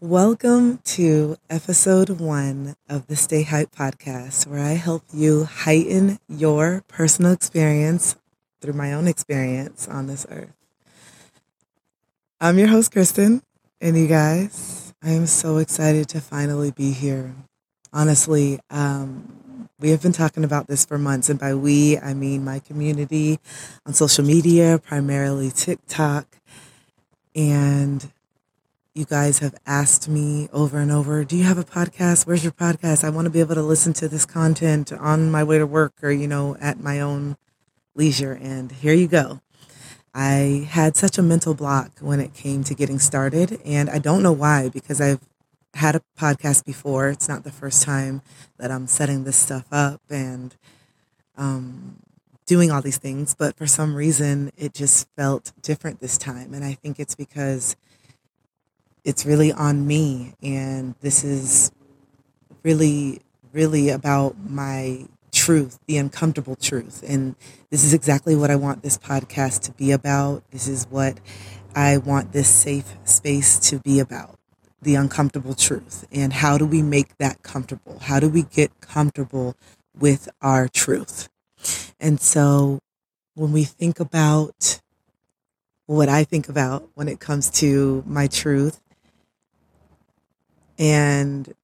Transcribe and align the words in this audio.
Welcome 0.00 0.78
to 0.84 1.36
episode 1.48 2.10
one 2.10 2.74
of 2.88 3.06
the 3.06 3.16
Stay 3.16 3.42
Hype 3.42 3.74
podcast, 3.74 4.46
where 4.46 4.60
I 4.60 4.72
help 4.72 5.02
you 5.12 5.44
heighten 5.44 6.18
your 6.28 6.82
personal 6.88 7.32
experience 7.32 8.16
through 8.60 8.74
my 8.74 8.92
own 8.92 9.08
experience 9.08 9.88
on 9.88 10.06
this 10.06 10.26
earth. 10.30 10.52
I'm 12.40 12.58
your 12.58 12.68
host, 12.68 12.92
Kristen, 12.92 13.42
and 13.80 13.96
you 13.96 14.06
guys, 14.06 14.92
I 15.02 15.10
am 15.10 15.26
so 15.26 15.56
excited 15.58 16.08
to 16.10 16.20
finally 16.20 16.70
be 16.70 16.92
here. 16.92 17.34
Honestly, 17.92 18.60
um, 18.70 19.68
we 19.80 19.90
have 19.90 20.02
been 20.02 20.12
talking 20.12 20.44
about 20.44 20.66
this 20.66 20.84
for 20.84 20.98
months, 20.98 21.28
and 21.30 21.38
by 21.38 21.54
we, 21.54 21.98
I 21.98 22.14
mean 22.14 22.44
my 22.44 22.58
community 22.58 23.38
on 23.86 23.94
social 23.94 24.24
media, 24.24 24.78
primarily 24.78 25.50
TikTok. 25.50 26.26
And 27.34 28.12
you 28.94 29.04
guys 29.04 29.40
have 29.40 29.56
asked 29.66 30.08
me 30.08 30.48
over 30.52 30.78
and 30.78 30.92
over, 30.92 31.24
do 31.24 31.36
you 31.36 31.42
have 31.42 31.58
a 31.58 31.64
podcast? 31.64 32.28
Where's 32.28 32.44
your 32.44 32.52
podcast? 32.52 33.02
I 33.02 33.10
want 33.10 33.24
to 33.24 33.30
be 33.30 33.40
able 33.40 33.56
to 33.56 33.62
listen 33.62 33.92
to 33.94 34.08
this 34.08 34.24
content 34.24 34.92
on 34.92 35.32
my 35.32 35.42
way 35.42 35.58
to 35.58 35.66
work 35.66 35.94
or, 36.00 36.12
you 36.12 36.28
know, 36.28 36.56
at 36.60 36.78
my 36.78 37.00
own 37.00 37.36
leisure. 37.96 38.38
And 38.40 38.70
here 38.70 38.94
you 38.94 39.08
go. 39.08 39.40
I 40.14 40.68
had 40.70 40.96
such 40.96 41.18
a 41.18 41.22
mental 41.22 41.54
block 41.54 41.98
when 41.98 42.20
it 42.20 42.34
came 42.34 42.62
to 42.64 42.74
getting 42.74 43.00
started. 43.00 43.60
And 43.64 43.90
I 43.90 43.98
don't 43.98 44.22
know 44.22 44.32
why, 44.32 44.68
because 44.68 45.00
I've 45.00 45.28
had 45.74 45.96
a 45.96 46.02
podcast 46.16 46.64
before. 46.64 47.08
It's 47.08 47.28
not 47.28 47.42
the 47.42 47.50
first 47.50 47.82
time 47.82 48.22
that 48.58 48.70
I'm 48.70 48.86
setting 48.86 49.24
this 49.24 49.36
stuff 49.36 49.66
up 49.72 50.02
and 50.08 50.54
um, 51.36 51.96
doing 52.46 52.70
all 52.70 52.80
these 52.80 52.98
things. 52.98 53.34
But 53.34 53.56
for 53.56 53.66
some 53.66 53.96
reason, 53.96 54.52
it 54.56 54.72
just 54.72 55.08
felt 55.16 55.52
different 55.62 55.98
this 55.98 56.16
time. 56.16 56.54
And 56.54 56.64
I 56.64 56.74
think 56.74 57.00
it's 57.00 57.16
because 57.16 57.74
it's 59.04 59.26
really 59.26 59.52
on 59.52 59.86
me. 59.86 60.34
And 60.42 60.94
this 61.00 61.24
is 61.24 61.70
really, 62.62 63.20
really 63.52 63.90
about 63.90 64.36
my 64.48 65.06
truth, 65.30 65.78
the 65.86 65.98
uncomfortable 65.98 66.56
truth. 66.56 67.04
And 67.06 67.36
this 67.70 67.84
is 67.84 67.92
exactly 67.92 68.34
what 68.34 68.50
I 68.50 68.56
want 68.56 68.82
this 68.82 68.96
podcast 68.96 69.62
to 69.62 69.72
be 69.72 69.90
about. 69.90 70.42
This 70.50 70.66
is 70.68 70.86
what 70.88 71.18
I 71.74 71.98
want 71.98 72.32
this 72.32 72.48
safe 72.48 72.96
space 73.04 73.58
to 73.70 73.78
be 73.80 73.98
about 74.00 74.38
the 74.80 74.94
uncomfortable 74.94 75.54
truth. 75.54 76.06
And 76.12 76.32
how 76.32 76.56
do 76.56 76.66
we 76.66 76.82
make 76.82 77.16
that 77.18 77.42
comfortable? 77.42 77.98
How 78.00 78.20
do 78.20 78.28
we 78.28 78.42
get 78.42 78.80
comfortable 78.80 79.56
with 79.98 80.28
our 80.40 80.68
truth? 80.68 81.28
And 81.98 82.20
so 82.20 82.78
when 83.34 83.52
we 83.52 83.64
think 83.64 83.98
about 83.98 84.80
what 85.86 86.08
I 86.08 86.24
think 86.24 86.48
about 86.48 86.88
when 86.94 87.08
it 87.08 87.20
comes 87.20 87.50
to 87.50 88.02
my 88.06 88.26
truth, 88.26 88.80
and 90.78 91.54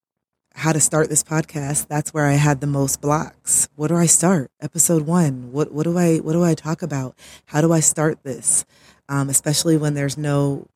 how 0.54 0.72
to 0.72 0.80
start 0.80 1.08
this 1.08 1.22
podcast, 1.22 1.88
that's 1.88 2.12
where 2.12 2.26
I 2.26 2.34
had 2.34 2.60
the 2.60 2.66
most 2.66 3.00
blocks. 3.00 3.68
What 3.76 3.88
do 3.88 3.96
I 3.96 4.06
start? 4.06 4.50
Episode 4.60 5.06
one. 5.06 5.52
What 5.52 5.72
what 5.72 5.84
do 5.84 5.96
I 5.96 6.18
what 6.18 6.32
do 6.32 6.44
I 6.44 6.54
talk 6.54 6.82
about? 6.82 7.16
How 7.46 7.60
do 7.60 7.72
I 7.72 7.80
start 7.80 8.22
this? 8.22 8.64
Um, 9.08 9.28
especially 9.28 9.76
when 9.76 9.94
there's 9.94 10.18
no 10.18 10.68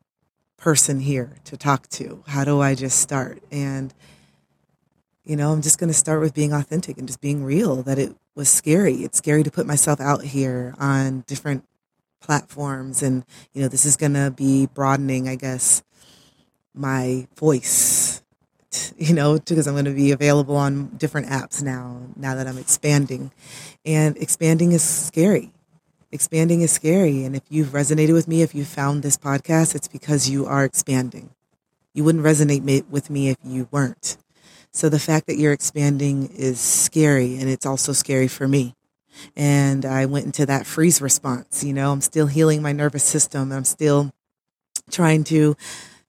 person 0.57 1.01
here 1.01 1.37
to 1.45 1.57
talk 1.57 1.89
to. 1.89 2.23
How 2.27 2.45
do 2.45 2.61
I 2.61 2.75
just 2.75 2.99
start? 3.01 3.43
And 3.51 3.93
you 5.25 5.37
know, 5.37 5.53
I'm 5.53 5.63
just 5.63 5.79
going 5.79 5.89
to 5.89 5.95
start 5.95 6.21
with 6.21 6.35
being 6.35 6.53
authentic 6.53 6.99
and 6.99 7.07
just 7.07 7.21
being 7.21 7.45
real. 7.45 7.83
That 7.83 7.99
it 7.99 8.15
was 8.35 8.49
scary. 8.49 8.97
It's 8.97 9.19
scary 9.19 9.43
to 9.43 9.51
put 9.51 9.67
myself 9.67 10.01
out 10.01 10.23
here 10.23 10.75
on 10.79 11.25
different 11.27 11.65
platforms, 12.21 13.03
and 13.03 13.25
you 13.53 13.61
know, 13.63 13.69
this 13.69 13.85
is 13.85 13.97
going 13.97 14.15
to 14.15 14.33
be 14.35 14.67
broadening, 14.67 15.29
I 15.29 15.37
guess, 15.37 15.83
my 16.75 17.27
voice 17.37 18.04
you 18.97 19.15
know, 19.15 19.39
because 19.39 19.67
I'm 19.67 19.75
going 19.75 19.85
to 19.85 19.93
be 19.93 20.13
available 20.13 20.57
on 20.57 20.89
different 20.97 21.29
apps 21.29 21.63
now, 21.63 22.01
now 22.17 22.35
that 22.35 22.47
I'm 22.47 22.59
expanding. 22.59 23.31
And 23.85 24.17
expanding 24.17 24.73
is 24.73 24.83
scary. 24.83 25.53
Expanding 26.13 26.63
is 26.63 26.73
scary. 26.73 27.25
And 27.25 27.35
if 27.35 27.43
you've 27.49 27.69
resonated 27.69 28.13
with 28.13 28.29
me, 28.29 28.43
if 28.43 28.55
you 28.55 28.65
found 28.65 29.03
this 29.03 29.17
podcast, 29.17 29.75
it's 29.75 29.89
because 29.89 30.29
you 30.29 30.47
are 30.47 30.65
expanding. 30.65 31.31
You 31.93 32.05
wouldn't 32.05 32.25
resonate 32.25 32.89
with 32.89 33.11
me 33.11 33.29
if 33.29 33.37
you 33.45 33.69
weren't. 33.71 34.17
So 34.73 34.89
the 34.89 34.99
fact 34.99 35.29
that 35.29 35.39
you're 35.39 35.53
expanding 35.53 36.31
is 36.35 36.61
scary, 36.61 37.37
and 37.39 37.49
it's 37.49 37.65
also 37.65 37.93
scary 37.93 38.27
for 38.27 38.49
me. 38.49 38.75
And 39.37 39.85
I 39.85 40.07
went 40.07 40.27
into 40.27 40.45
that 40.47 40.67
freeze 40.67 41.01
response. 41.01 41.63
You 41.63 41.73
know, 41.73 41.93
I'm 41.93 42.01
still 42.01 42.27
healing 42.27 42.61
my 42.61 42.73
nervous 42.73 43.05
system. 43.05 43.53
I'm 43.53 43.65
still 43.65 44.13
trying 44.91 45.23
to 45.25 45.57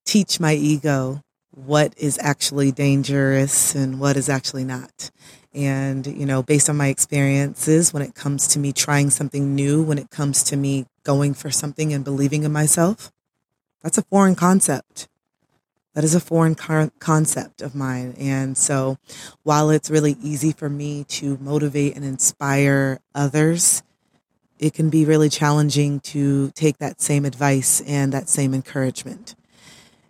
teach 0.04 0.40
my 0.40 0.54
ego 0.54 1.22
what 1.56 1.94
is 1.98 2.20
actually 2.22 2.72
dangerous 2.72 3.74
and 3.76 4.00
what 4.00 4.18
is 4.18 4.30
actually 4.30 4.66
not. 4.66 5.10
And, 5.54 6.06
you 6.06 6.26
know, 6.26 6.44
based 6.44 6.70
on 6.70 6.76
my 6.76 6.88
experiences, 6.88 7.94
when 7.94 8.04
it 8.04 8.14
comes 8.14 8.48
to 8.50 8.60
me 8.60 8.74
trying 8.74 9.10
something 9.10 9.56
new, 9.56 9.82
when 9.82 9.98
it 9.98 10.10
comes 10.10 10.44
to 10.44 10.58
me 10.58 10.86
going 11.04 11.34
for 11.34 11.50
something 11.50 11.94
and 11.94 12.04
believing 12.04 12.44
in 12.44 12.52
myself, 12.52 13.12
that's 13.82 13.98
a 13.98 14.04
foreign 14.04 14.36
concept. 14.36 15.08
That 15.94 16.04
is 16.04 16.14
a 16.14 16.20
foreign 16.20 16.56
concept 16.56 17.62
of 17.62 17.74
mine. 17.74 18.16
And 18.20 18.58
so 18.58 18.98
while 19.44 19.70
it's 19.70 19.90
really 19.90 20.18
easy 20.22 20.52
for 20.52 20.68
me 20.68 21.06
to 21.06 21.38
motivate 21.38 21.96
and 21.96 22.04
inspire 22.04 23.00
others, 23.14 23.82
it 24.60 24.74
can 24.74 24.90
be 24.90 25.06
really 25.06 25.30
challenging 25.30 26.02
to 26.02 26.52
take 26.52 26.80
that 26.80 27.00
same 27.00 27.24
advice 27.24 27.80
and 27.82 28.12
that 28.12 28.28
same 28.28 28.54
encouragement. 28.54 29.36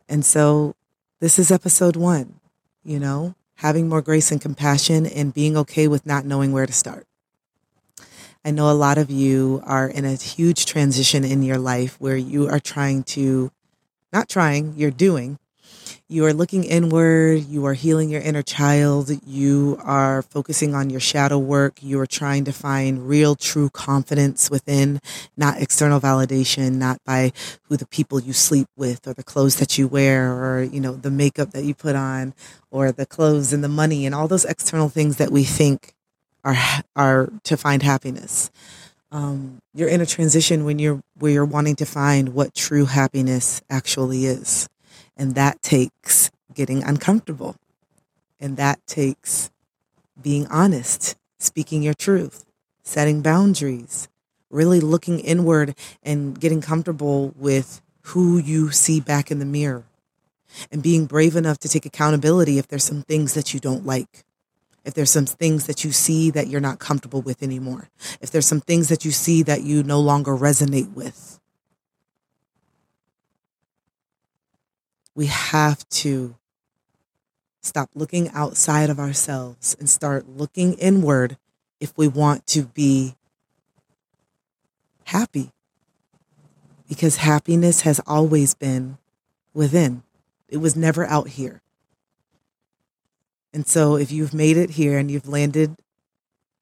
And 0.09 0.25
so 0.25 0.75
this 1.25 1.39
is 1.39 1.49
episode 1.49 1.95
one, 1.95 2.39
you 2.83 2.99
know, 2.99 3.33
having 3.55 3.89
more 3.89 4.03
grace 4.03 4.31
and 4.31 4.39
compassion 4.39 5.07
and 5.07 5.33
being 5.33 5.57
okay 5.57 5.87
with 5.87 6.05
not 6.05 6.23
knowing 6.23 6.51
where 6.51 6.67
to 6.67 6.71
start. 6.71 7.07
I 8.45 8.51
know 8.51 8.69
a 8.69 8.77
lot 8.77 8.99
of 8.99 9.09
you 9.09 9.59
are 9.65 9.87
in 9.87 10.05
a 10.05 10.13
huge 10.13 10.67
transition 10.67 11.23
in 11.23 11.41
your 11.41 11.57
life 11.57 11.95
where 11.99 12.15
you 12.15 12.47
are 12.47 12.59
trying 12.59 13.01
to, 13.15 13.51
not 14.13 14.29
trying, 14.29 14.75
you're 14.77 14.91
doing 14.91 15.39
you 16.07 16.23
are 16.25 16.33
looking 16.33 16.63
inward, 16.63 17.45
you 17.45 17.65
are 17.65 17.73
healing 17.73 18.09
your 18.09 18.21
inner 18.21 18.43
child, 18.43 19.09
you 19.25 19.79
are 19.83 20.21
focusing 20.21 20.75
on 20.75 20.91
your 20.91 20.99
shadow 20.99 21.39
work, 21.39 21.81
you 21.81 21.99
are 21.99 22.05
trying 22.05 22.43
to 22.45 22.51
find 22.51 23.07
real, 23.07 23.35
true 23.35 23.71
confidence 23.71 24.51
within, 24.51 25.01
not 25.35 25.59
external 25.59 25.99
validation, 25.99 26.73
not 26.73 26.99
by 27.05 27.31
who 27.63 27.75
the 27.75 27.87
people 27.87 28.19
you 28.19 28.33
sleep 28.33 28.67
with 28.77 29.07
or 29.07 29.13
the 29.13 29.23
clothes 29.23 29.55
that 29.55 29.79
you 29.79 29.87
wear 29.87 30.31
or, 30.31 30.61
you 30.61 30.79
know, 30.79 30.93
the 30.93 31.09
makeup 31.09 31.51
that 31.51 31.63
you 31.63 31.73
put 31.73 31.95
on 31.95 32.35
or 32.69 32.91
the 32.91 33.07
clothes 33.07 33.51
and 33.51 33.63
the 33.63 33.67
money 33.67 34.05
and 34.05 34.13
all 34.13 34.27
those 34.27 34.45
external 34.45 34.89
things 34.89 35.17
that 35.17 35.31
we 35.31 35.43
think 35.43 35.95
are, 36.43 36.57
are 36.95 37.29
to 37.43 37.57
find 37.57 37.81
happiness. 37.81 38.51
Um, 39.11 39.59
you're 39.73 39.89
in 39.89 40.01
a 40.01 40.05
transition 40.05 40.65
when 40.65 40.77
you're 40.77 41.01
where 41.17 41.31
you're 41.31 41.45
wanting 41.45 41.75
to 41.77 41.85
find 41.85 42.29
what 42.29 42.53
true 42.53 42.85
happiness 42.85 43.61
actually 43.69 44.25
is. 44.25 44.67
And 45.17 45.35
that 45.35 45.61
takes 45.61 46.31
getting 46.53 46.83
uncomfortable. 46.83 47.55
And 48.39 48.57
that 48.57 48.85
takes 48.85 49.49
being 50.21 50.47
honest, 50.47 51.15
speaking 51.39 51.83
your 51.83 51.93
truth, 51.93 52.45
setting 52.83 53.21
boundaries, 53.21 54.07
really 54.49 54.79
looking 54.79 55.19
inward 55.19 55.75
and 56.03 56.39
getting 56.39 56.61
comfortable 56.61 57.33
with 57.35 57.81
who 58.03 58.37
you 58.37 58.71
see 58.71 58.99
back 58.99 59.31
in 59.31 59.39
the 59.39 59.45
mirror 59.45 59.83
and 60.71 60.83
being 60.83 61.05
brave 61.05 61.35
enough 61.35 61.57
to 61.59 61.69
take 61.69 61.85
accountability 61.85 62.57
if 62.57 62.67
there's 62.67 62.83
some 62.83 63.01
things 63.01 63.33
that 63.33 63.53
you 63.53 63.59
don't 63.59 63.85
like. 63.85 64.23
If 64.83 64.93
there's 64.93 65.11
some 65.11 65.25
things 65.25 65.65
that 65.65 65.83
you 65.83 65.91
see 65.91 66.29
that 66.31 66.47
you're 66.47 66.61
not 66.61 66.77
comfortable 66.77 67.21
with 67.21 67.41
anymore. 67.41 67.89
If 68.21 68.29
there's 68.29 68.45
some 68.45 68.61
things 68.61 68.87
that 68.89 69.03
you 69.03 69.11
see 69.11 69.41
that 69.43 69.63
you 69.63 69.81
no 69.81 69.99
longer 69.99 70.33
resonate 70.33 70.93
with. 70.93 71.39
We 75.15 75.27
have 75.27 75.87
to 75.89 76.35
stop 77.61 77.89
looking 77.95 78.29
outside 78.29 78.89
of 78.89 78.99
ourselves 78.99 79.75
and 79.79 79.89
start 79.89 80.27
looking 80.27 80.73
inward 80.73 81.37
if 81.79 81.97
we 81.97 82.07
want 82.07 82.45
to 82.47 82.63
be 82.63 83.15
happy. 85.05 85.51
Because 86.87 87.17
happiness 87.17 87.81
has 87.81 87.99
always 88.05 88.53
been 88.53 88.97
within, 89.53 90.03
it 90.47 90.57
was 90.57 90.75
never 90.75 91.05
out 91.05 91.29
here. 91.29 91.61
And 93.51 93.65
so, 93.65 93.95
if 93.95 94.11
you've 94.11 94.33
made 94.33 94.57
it 94.57 94.71
here 94.71 94.97
and 94.97 95.09
you've 95.09 95.27
landed 95.27 95.77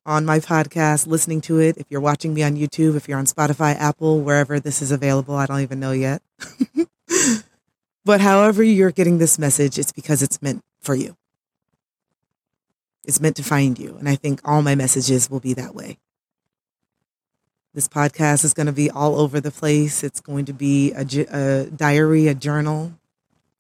on 0.06 0.25
my 0.25 0.39
podcast, 0.39 1.07
listening 1.07 1.42
to 1.42 1.60
it, 1.60 1.75
if 1.78 1.88
you're 1.89 2.00
watching 2.00 2.33
me 2.33 2.44
on 2.44 2.56
YouTube, 2.56 2.95
if 2.95 3.10
you're 3.10 3.18
on 3.18 3.25
Spotify, 3.25 3.75
Apple, 3.75 4.22
wherever 4.22 4.60
this 4.60 4.81
is 4.81 4.92
available, 4.92 5.36
I 5.36 5.48
don't 5.48 5.62
even 5.62 5.80
know 5.80 5.92
yet. 5.92 6.22
But 8.06 8.22
however 8.22 8.64
you're 8.64 8.92
getting 8.92 9.18
this 9.18 9.40
message, 9.40 9.80
it's 9.80 9.92
because 9.92 10.22
it's 10.22 10.42
meant 10.42 10.62
for 10.82 10.96
you. 10.96 11.16
It's 13.06 13.20
meant 13.20 13.36
to 13.38 13.44
find 13.44 13.78
you. 13.80 13.96
And 13.98 14.08
I 14.08 14.16
think 14.16 14.42
all 14.44 14.62
my 14.62 14.76
messages 14.76 15.30
will 15.30 15.40
be 15.40 15.54
that 15.54 15.76
way. 15.76 15.98
This 17.74 17.88
podcast 17.88 18.46
is 18.46 18.54
going 18.54 18.68
to 18.68 18.74
be 18.74 18.92
all 18.92 19.20
over 19.20 19.42
the 19.42 19.52
place. 19.52 20.04
It's 20.04 20.22
going 20.22 20.46
to 20.46 20.54
be 20.54 20.92
a, 20.94 21.06
a 21.32 21.70
diary, 21.72 22.28
a 22.28 22.36
journal. 22.36 22.94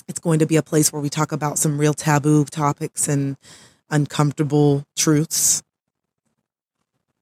It's 0.07 0.19
going 0.19 0.39
to 0.39 0.45
be 0.45 0.55
a 0.55 0.61
place 0.61 0.93
where 0.93 1.01
we 1.01 1.09
talk 1.09 1.31
about 1.31 1.57
some 1.57 1.79
real 1.79 1.93
taboo 1.93 2.45
topics 2.45 3.07
and 3.07 3.37
uncomfortable 3.89 4.85
truths. 4.95 5.63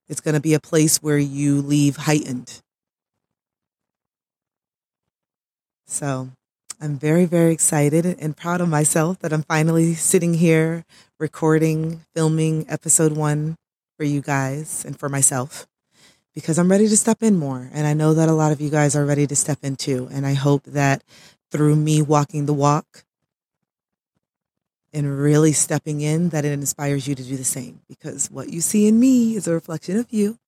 It's 0.09 0.19
going 0.21 0.33
to 0.35 0.41
be 0.41 0.53
a 0.53 0.59
place 0.59 0.97
where 0.97 1.17
you 1.17 1.61
leave 1.61 1.95
heightened. 1.95 2.61
So 5.85 6.31
I'm 6.83 6.97
very, 6.97 7.25
very 7.25 7.53
excited 7.53 8.07
and 8.07 8.35
proud 8.35 8.59
of 8.59 8.67
myself 8.67 9.19
that 9.19 9.31
I'm 9.31 9.43
finally 9.43 9.93
sitting 9.93 10.33
here 10.33 10.83
recording, 11.19 12.01
filming 12.15 12.65
episode 12.67 13.11
one 13.11 13.55
for 13.97 14.03
you 14.03 14.19
guys 14.19 14.83
and 14.83 14.97
for 14.97 15.07
myself 15.07 15.67
because 16.33 16.57
I'm 16.57 16.71
ready 16.71 16.87
to 16.87 16.97
step 16.97 17.21
in 17.21 17.37
more. 17.37 17.69
And 17.71 17.85
I 17.85 17.93
know 17.93 18.15
that 18.15 18.29
a 18.29 18.33
lot 18.33 18.51
of 18.51 18.59
you 18.59 18.71
guys 18.71 18.95
are 18.95 19.05
ready 19.05 19.27
to 19.27 19.35
step 19.35 19.59
in 19.61 19.75
too. 19.75 20.09
And 20.11 20.25
I 20.25 20.33
hope 20.33 20.63
that 20.63 21.03
through 21.51 21.75
me 21.75 22.01
walking 22.01 22.47
the 22.47 22.53
walk 22.53 23.05
and 24.91 25.19
really 25.19 25.53
stepping 25.53 26.01
in, 26.01 26.29
that 26.29 26.45
it 26.45 26.51
inspires 26.51 27.07
you 27.07 27.13
to 27.13 27.23
do 27.23 27.37
the 27.37 27.43
same 27.43 27.81
because 27.87 28.31
what 28.31 28.49
you 28.49 28.59
see 28.59 28.87
in 28.87 28.99
me 28.99 29.35
is 29.35 29.47
a 29.47 29.53
reflection 29.53 29.97
of 29.97 30.11
you. 30.11 30.39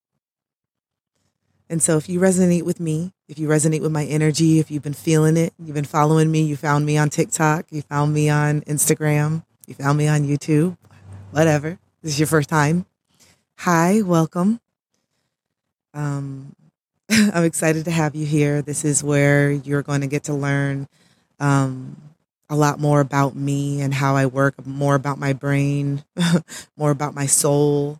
And 1.69 1.81
so 1.81 1.97
if 1.97 2.09
you 2.09 2.19
resonate 2.19 2.63
with 2.63 2.79
me, 2.79 3.13
if 3.33 3.39
you 3.39 3.47
resonate 3.47 3.81
with 3.81 3.91
my 3.91 4.05
energy, 4.05 4.59
if 4.59 4.69
you've 4.69 4.83
been 4.83 4.93
feeling 4.93 5.37
it, 5.37 5.55
you've 5.57 5.73
been 5.73 5.83
following 5.83 6.29
me, 6.29 6.43
you 6.43 6.55
found 6.55 6.85
me 6.85 6.99
on 6.99 7.09
TikTok, 7.09 7.65
you 7.71 7.81
found 7.81 8.13
me 8.13 8.29
on 8.29 8.61
Instagram, 8.61 9.43
you 9.65 9.73
found 9.73 9.97
me 9.97 10.07
on 10.07 10.21
YouTube, 10.21 10.77
whatever. 11.31 11.79
This 12.03 12.13
is 12.13 12.19
your 12.19 12.27
first 12.27 12.47
time. 12.47 12.85
Hi, 13.57 14.03
welcome. 14.03 14.59
Um, 15.95 16.55
I'm 17.09 17.43
excited 17.43 17.85
to 17.85 17.91
have 17.91 18.13
you 18.13 18.27
here. 18.27 18.61
This 18.61 18.85
is 18.85 19.03
where 19.03 19.49
you're 19.49 19.81
going 19.81 20.01
to 20.01 20.07
get 20.07 20.25
to 20.25 20.35
learn 20.35 20.87
um, 21.39 21.97
a 22.51 22.55
lot 22.55 22.79
more 22.79 22.99
about 22.99 23.35
me 23.35 23.81
and 23.81 23.95
how 23.95 24.15
I 24.15 24.27
work, 24.27 24.63
more 24.63 24.93
about 24.93 25.17
my 25.17 25.33
brain, 25.33 26.03
more 26.77 26.91
about 26.91 27.15
my 27.15 27.25
soul, 27.25 27.99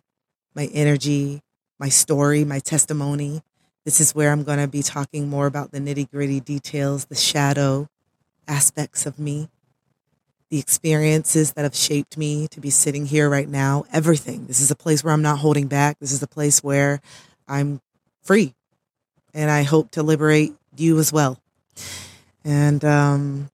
my 0.54 0.66
energy, 0.66 1.42
my 1.80 1.88
story, 1.88 2.44
my 2.44 2.60
testimony. 2.60 3.42
This 3.84 4.00
is 4.00 4.14
where 4.14 4.32
I'm 4.32 4.44
going 4.44 4.58
to 4.58 4.68
be 4.68 4.82
talking 4.82 5.28
more 5.28 5.46
about 5.46 5.70
the 5.70 5.78
nitty 5.78 6.10
gritty 6.10 6.40
details, 6.40 7.04
the 7.04 7.14
shadow 7.14 7.88
aspects 8.48 9.04
of 9.04 9.18
me, 9.18 9.48
the 10.50 10.58
experiences 10.58 11.52
that 11.52 11.62
have 11.62 11.74
shaped 11.74 12.16
me 12.16 12.48
to 12.48 12.60
be 12.60 12.70
sitting 12.70 13.06
here 13.06 13.28
right 13.28 13.48
now, 13.48 13.84
everything. 13.92 14.46
This 14.46 14.60
is 14.60 14.70
a 14.70 14.76
place 14.76 15.04
where 15.04 15.12
I'm 15.12 15.22
not 15.22 15.38
holding 15.38 15.66
back. 15.66 15.98
This 15.98 16.12
is 16.12 16.22
a 16.22 16.26
place 16.26 16.62
where 16.62 17.00
I'm 17.46 17.80
free. 18.22 18.54
And 19.34 19.50
I 19.50 19.64
hope 19.64 19.90
to 19.92 20.02
liberate 20.02 20.54
you 20.76 20.98
as 20.98 21.12
well. 21.12 21.38
And 22.44 22.84
um, 22.84 23.50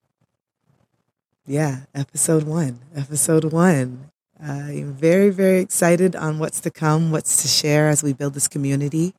yeah, 1.46 1.80
episode 1.94 2.44
one. 2.44 2.80
Episode 2.94 3.52
one. 3.52 4.10
I'm 4.40 4.94
very, 4.94 5.30
very 5.30 5.58
excited 5.60 6.14
on 6.14 6.38
what's 6.38 6.60
to 6.60 6.70
come, 6.70 7.10
what's 7.10 7.42
to 7.42 7.48
share 7.48 7.88
as 7.88 8.02
we 8.02 8.12
build 8.12 8.34
this 8.34 8.48
community. 8.48 9.14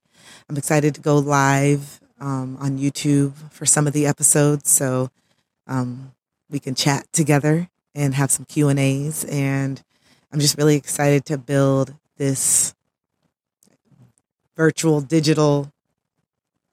I'm 0.50 0.58
excited 0.58 0.96
to 0.96 1.02
go 1.02 1.18
live 1.18 2.00
um, 2.20 2.58
on 2.60 2.78
YouTube 2.78 3.34
for 3.52 3.66
some 3.66 3.88
of 3.88 3.94
the 3.94 4.06
episodes, 4.06 4.70
so 4.70 5.10
um, 5.68 6.14
we 6.50 6.60
can 6.60 6.76
chat 6.76 7.12
together 7.12 7.70
and 7.96 8.14
have 8.14 8.32
some 8.32 8.46
Q 8.46 8.70
and 8.70 8.80
A's. 8.80 9.26
And 9.26 9.82
I'm 10.32 10.40
just 10.40 10.58
really 10.58 10.76
excited 10.76 11.26
to 11.26 11.38
build 11.38 11.96
this 12.18 12.76
virtual 14.56 15.02
digital 15.02 15.72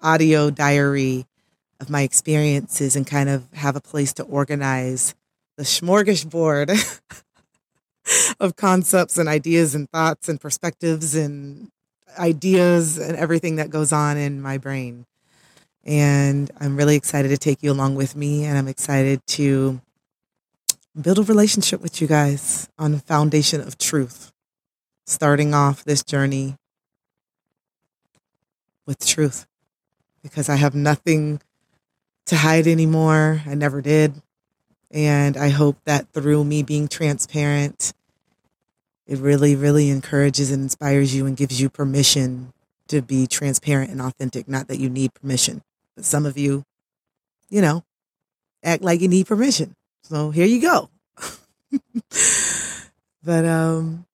audio 0.00 0.50
diary 0.50 1.26
of 1.80 1.90
my 1.90 2.02
experiences 2.02 2.96
and 2.96 3.06
kind 3.06 3.28
of 3.28 3.50
have 3.52 3.76
a 3.76 3.80
place 3.80 4.12
to 4.14 4.22
organize 4.24 5.14
the 5.56 5.62
smorgasbord 5.62 7.00
of 8.40 8.56
concepts 8.56 9.18
and 9.18 9.28
ideas 9.28 9.74
and 9.74 9.90
thoughts 9.90 10.28
and 10.28 10.40
perspectives 10.40 11.14
and 11.14 11.70
ideas 12.18 12.98
and 12.98 13.16
everything 13.16 13.56
that 13.56 13.70
goes 13.70 13.92
on 13.92 14.16
in 14.16 14.40
my 14.40 14.58
brain. 14.58 15.06
And 15.84 16.50
I'm 16.60 16.76
really 16.76 16.96
excited 16.96 17.28
to 17.28 17.38
take 17.38 17.62
you 17.62 17.72
along 17.72 17.94
with 17.94 18.14
me 18.14 18.44
and 18.44 18.58
I'm 18.58 18.68
excited 18.68 19.26
to 19.28 19.80
build 21.00 21.18
a 21.18 21.22
relationship 21.22 21.80
with 21.80 22.00
you 22.00 22.06
guys 22.06 22.68
on 22.78 22.92
the 22.92 22.98
foundation 22.98 23.60
of 23.60 23.78
truth. 23.78 24.32
Starting 25.06 25.54
off 25.54 25.84
this 25.84 26.02
journey 26.02 26.56
with 28.84 29.06
truth 29.06 29.46
because 30.22 30.48
I 30.48 30.56
have 30.56 30.74
nothing 30.74 31.40
to 32.26 32.36
hide 32.36 32.66
anymore. 32.66 33.42
I 33.46 33.54
never 33.54 33.80
did. 33.80 34.20
And 34.90 35.36
I 35.36 35.48
hope 35.48 35.78
that 35.84 36.12
through 36.12 36.44
me 36.44 36.62
being 36.62 36.88
transparent, 36.88 37.92
it 39.08 39.18
really, 39.18 39.56
really 39.56 39.90
encourages 39.90 40.52
and 40.52 40.62
inspires 40.62 41.14
you 41.14 41.26
and 41.26 41.36
gives 41.36 41.60
you 41.60 41.68
permission 41.68 42.52
to 42.86 43.02
be 43.02 43.26
transparent 43.26 43.90
and 43.90 44.00
authentic. 44.00 44.46
Not 44.46 44.68
that 44.68 44.78
you 44.78 44.88
need 44.88 45.12
permission, 45.14 45.62
but 45.96 46.04
some 46.04 46.24
of 46.24 46.38
you, 46.38 46.62
you 47.50 47.60
know, 47.60 47.82
act 48.62 48.82
like 48.82 49.00
you 49.00 49.08
need 49.08 49.26
permission. 49.26 49.74
So 50.02 50.30
here 50.30 50.46
you 50.46 50.60
go. 50.60 50.90
but 53.24 53.44
um 53.44 54.06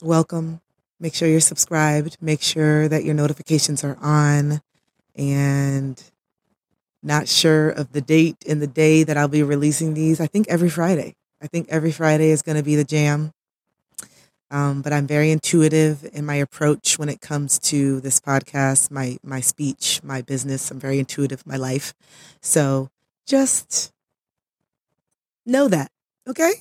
welcome 0.00 0.62
Make 1.00 1.14
sure 1.14 1.26
you're 1.26 1.40
subscribed. 1.40 2.18
Make 2.20 2.42
sure 2.42 2.86
that 2.86 3.04
your 3.04 3.14
notifications 3.14 3.82
are 3.82 3.96
on. 4.02 4.60
And 5.16 6.00
not 7.02 7.26
sure 7.26 7.70
of 7.70 7.92
the 7.92 8.02
date 8.02 8.36
and 8.46 8.60
the 8.60 8.66
day 8.66 9.02
that 9.02 9.16
I'll 9.16 9.26
be 9.26 9.42
releasing 9.42 9.94
these. 9.94 10.20
I 10.20 10.26
think 10.26 10.46
every 10.48 10.68
Friday. 10.68 11.16
I 11.42 11.46
think 11.46 11.68
every 11.70 11.90
Friday 11.90 12.28
is 12.28 12.42
going 12.42 12.58
to 12.58 12.62
be 12.62 12.76
the 12.76 12.84
jam. 12.84 13.32
Um, 14.50 14.82
but 14.82 14.92
I'm 14.92 15.06
very 15.06 15.30
intuitive 15.30 16.08
in 16.12 16.26
my 16.26 16.34
approach 16.34 16.98
when 16.98 17.08
it 17.08 17.20
comes 17.20 17.58
to 17.60 18.00
this 18.00 18.20
podcast, 18.20 18.90
my 18.90 19.16
my 19.22 19.40
speech, 19.40 20.00
my 20.02 20.22
business. 20.22 20.70
I'm 20.70 20.80
very 20.80 20.98
intuitive 20.98 21.42
in 21.46 21.50
my 21.50 21.56
life. 21.56 21.94
So 22.40 22.90
just 23.26 23.92
know 25.46 25.68
that, 25.68 25.90
okay? 26.28 26.52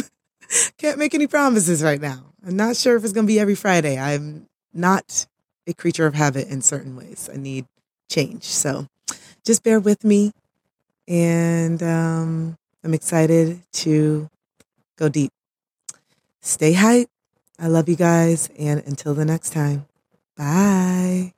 Can't 0.78 0.98
make 0.98 1.14
any 1.14 1.26
promises 1.26 1.82
right 1.82 2.00
now. 2.00 2.32
I'm 2.46 2.56
not 2.56 2.76
sure 2.76 2.96
if 2.96 3.02
it's 3.02 3.12
going 3.12 3.26
to 3.26 3.32
be 3.32 3.40
every 3.40 3.56
Friday. 3.56 3.98
I'm 3.98 4.46
not 4.72 5.26
a 5.66 5.74
creature 5.74 6.06
of 6.06 6.14
habit 6.14 6.48
in 6.48 6.62
certain 6.62 6.94
ways. 6.96 7.28
I 7.32 7.36
need 7.36 7.66
change. 8.08 8.44
So 8.44 8.86
just 9.44 9.64
bear 9.64 9.80
with 9.80 10.04
me. 10.04 10.32
And 11.08 11.82
um, 11.82 12.56
I'm 12.84 12.94
excited 12.94 13.62
to 13.72 14.28
go 14.96 15.08
deep. 15.08 15.32
Stay 16.40 16.72
hype. 16.74 17.08
I 17.58 17.68
love 17.68 17.88
you 17.88 17.96
guys. 17.96 18.50
And 18.58 18.82
until 18.86 19.14
the 19.14 19.24
next 19.24 19.50
time, 19.50 19.86
bye. 20.36 21.35